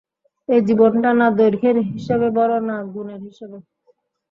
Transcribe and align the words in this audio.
এ 0.49 0.67
জীবনটা 0.67 1.09
না 1.19 1.27
দৈর্ঘ্যের 1.37 1.77
হিসাবে 1.89 2.27
বড়ো, 2.37 2.57
না 2.69 2.77
গুণের 2.93 3.21
হিসাবে। 3.27 3.57